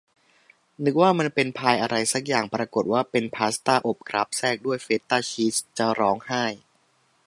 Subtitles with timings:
[0.83, 6.45] นึกว่ามันเป็นพายอะไรซักอย่าง ปรากฏว่าเป็นพาสต้าอบครับ แทรกด้วยเฟตต้าชีส จะร้องไห้